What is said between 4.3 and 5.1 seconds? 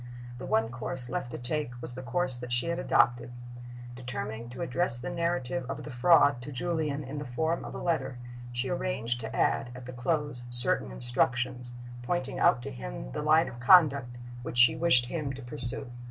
to address